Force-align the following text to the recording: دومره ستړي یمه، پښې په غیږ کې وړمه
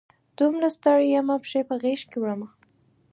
دومره 0.37 0.67
ستړي 0.77 1.07
یمه، 1.15 1.35
پښې 1.43 1.61
په 1.69 1.75
غیږ 1.81 2.01
کې 2.11 2.17
وړمه 2.19 2.49